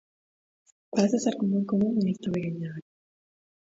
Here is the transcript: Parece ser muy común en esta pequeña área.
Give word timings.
Parece 0.89 1.19
ser 1.19 1.35
muy 1.43 1.63
común 1.63 1.95
en 2.01 2.09
esta 2.09 2.31
pequeña 2.31 2.71
área. 2.71 2.87